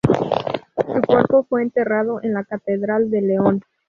Su 0.87 1.01
cuerpo 1.05 1.43
fue 1.47 1.61
enterrado 1.61 2.23
en 2.23 2.33
la 2.33 2.43
catedral 2.43 3.11
de 3.11 3.21
León. 3.21 3.61